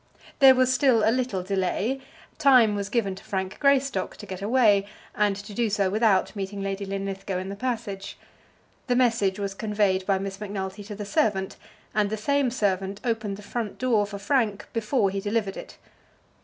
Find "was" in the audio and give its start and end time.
0.55-0.73, 2.73-2.89, 9.37-9.53